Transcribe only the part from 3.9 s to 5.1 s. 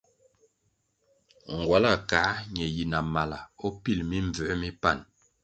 mimbvū mi pan.